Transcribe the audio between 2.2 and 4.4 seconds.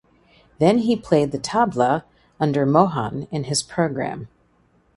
under Mohan in his program.